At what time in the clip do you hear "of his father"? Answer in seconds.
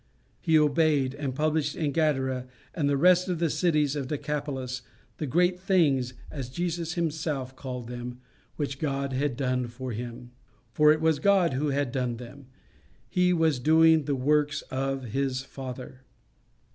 14.71-16.01